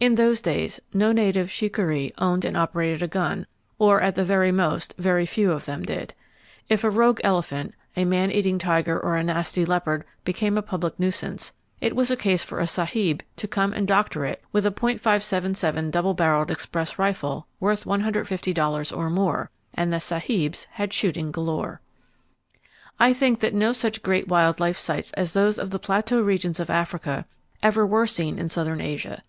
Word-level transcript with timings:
In 0.00 0.14
those 0.14 0.40
days 0.40 0.80
no 0.94 1.12
native 1.12 1.50
shikaree 1.50 2.10
owned 2.16 2.46
and 2.46 2.56
operated 2.56 3.02
a 3.02 3.06
gun,—or 3.06 4.00
at 4.00 4.14
the 4.14 4.22
most 4.54 4.94
very, 4.96 5.02
very 5.02 5.26
few 5.26 5.52
of 5.52 5.66
them 5.66 5.82
did. 5.82 6.14
If 6.66 6.82
a 6.82 6.88
rogue 6.88 7.20
elephant, 7.22 7.74
a 7.94 8.06
man 8.06 8.30
eating 8.30 8.58
tiger 8.58 8.98
or 8.98 9.16
a 9.16 9.22
nasty 9.22 9.66
leopard 9.66 10.04
became 10.24 10.56
a 10.56 10.62
public 10.62 10.98
nuisance, 10.98 11.52
it 11.78 11.94
was 11.94 12.10
a 12.10 12.16
case 12.16 12.42
for 12.42 12.58
a 12.58 12.66
sahib 12.66 13.22
to 13.36 13.46
come 13.46 13.74
and 13.74 13.86
doctor 13.86 14.24
it 14.24 14.42
with 14.50 14.64
a 14.64 14.70
.577 14.70 15.90
double 15.90 16.14
barreled 16.14 16.50
express 16.50 16.98
rifle, 16.98 17.46
worth 17.60 17.84
$150 17.84 18.96
or 18.96 19.10
more; 19.10 19.50
and 19.74 19.92
the 19.92 20.00
sahibs 20.00 20.66
had 20.70 20.90
shooting 20.94 21.30
galore. 21.30 21.82
I 22.98 23.12
think 23.12 23.40
that 23.40 23.52
no 23.52 23.72
such 23.72 24.02
great 24.02 24.26
wild 24.26 24.58
life 24.58 24.78
sights 24.78 25.12
as 25.18 25.34
those 25.34 25.58
of 25.58 25.68
the 25.68 25.78
plateau 25.78 26.22
regions 26.22 26.58
of 26.58 26.70
Africa 26.70 27.26
ever 27.62 27.84
were 27.86 28.06
seen 28.06 28.38
in 28.38 28.48
southern 28.48 28.80
Asia. 28.80 29.22